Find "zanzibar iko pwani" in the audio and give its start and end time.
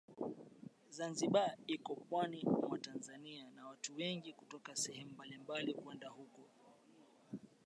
0.95-2.39